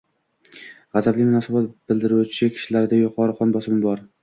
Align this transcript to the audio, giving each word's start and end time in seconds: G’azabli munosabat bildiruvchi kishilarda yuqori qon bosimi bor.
G’azabli 0.97 1.27
munosabat 1.27 1.69
bildiruvchi 1.93 2.51
kishilarda 2.57 3.01
yuqori 3.03 3.39
qon 3.43 3.57
bosimi 3.61 3.81
bor. 3.89 4.07